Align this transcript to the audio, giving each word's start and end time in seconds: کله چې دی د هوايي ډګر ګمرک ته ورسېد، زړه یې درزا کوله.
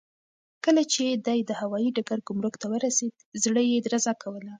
کله 0.65 0.83
چې 0.93 1.03
دی 1.25 1.39
د 1.43 1.51
هوايي 1.61 1.89
ډګر 1.95 2.19
ګمرک 2.27 2.55
ته 2.61 2.65
ورسېد، 2.71 3.13
زړه 3.43 3.61
یې 3.69 3.77
درزا 3.85 4.13
کوله. 4.21 4.49